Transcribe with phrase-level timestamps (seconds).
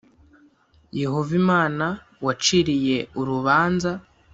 [1.01, 1.85] Yehova Imana
[2.25, 3.91] wayiciriye urubanza